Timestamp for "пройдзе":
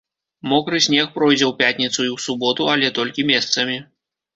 1.19-1.45